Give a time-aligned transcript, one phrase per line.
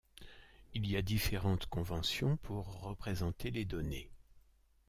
[0.73, 4.09] Il y a différentes conventions pour représenter les données.